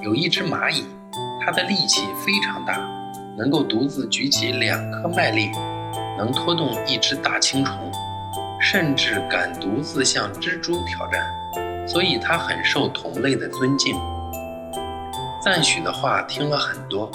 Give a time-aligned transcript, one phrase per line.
[0.00, 0.84] 有一只蚂蚁，
[1.44, 2.78] 它的力气非常大，
[3.36, 5.50] 能够独自举起两颗麦粒，
[6.16, 7.90] 能拖动一只大青虫，
[8.60, 11.26] 甚至敢独自向蜘蛛挑战，
[11.88, 13.96] 所以它很受同类的尊敬。
[15.42, 17.10] 赞许的话听了很多，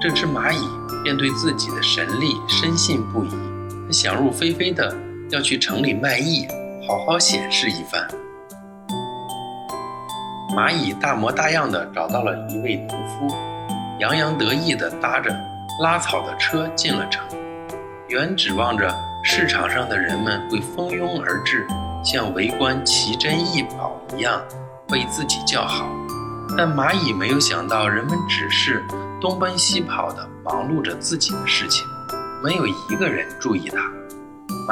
[0.00, 0.58] 这只蚂蚁
[1.02, 3.30] 便对自己的神力深信不疑，
[3.86, 4.94] 它想入非非的
[5.30, 6.46] 要去城里卖艺，
[6.86, 8.06] 好好显示一番。
[10.54, 13.34] 蚂蚁大模大样的找到了一位农夫，
[13.98, 15.34] 洋洋得意的搭着
[15.82, 17.26] 拉草的车进了城，
[18.06, 21.66] 原指望着市场上的人们会蜂拥而至，
[22.04, 24.40] 像围观奇珍异宝一样
[24.90, 25.88] 为自己叫好，
[26.56, 28.80] 但蚂蚁没有想到，人们只是
[29.20, 31.84] 东奔西跑的忙碌着自己的事情，
[32.44, 33.78] 没有一个人注意它。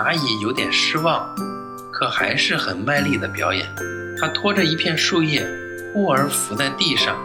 [0.01, 1.29] 蚂蚁有点失望，
[1.93, 3.67] 可还是很卖力的表演，
[4.21, 5.45] 它拖着一片树叶。
[5.93, 7.19] 忽而伏在地上，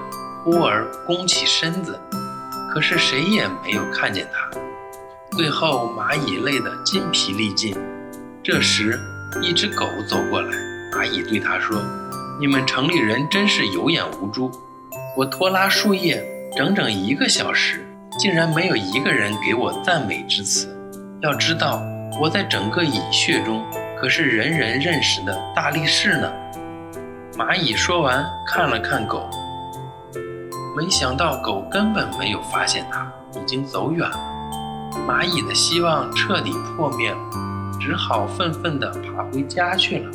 [0.43, 1.97] 忽而弓起身子，
[2.69, 4.49] 可是谁也没有看见他。
[5.37, 7.73] 最后，蚂蚁累得筋疲力尽。
[8.43, 8.99] 这时，
[9.41, 10.51] 一只狗走过来，
[10.91, 11.81] 蚂蚁对他说
[12.41, 14.51] ：“你们城里人真是有眼无珠！
[15.15, 16.21] 我拖拉树叶
[16.55, 17.85] 整整一个小时，
[18.19, 20.67] 竟然没有一个人给我赞美之词。
[21.21, 21.81] 要知道，
[22.19, 23.65] 我在整个蚁穴中
[23.97, 26.29] 可是人人认识的大力士呢。”
[27.37, 29.29] 蚂蚁说完，看了看狗，
[30.75, 33.07] 没想到狗根本没有发现它，
[33.39, 34.17] 已经走远了。
[35.07, 37.17] 蚂蚁的希望彻底破灭了，
[37.79, 40.11] 只好愤愤地爬回家去了。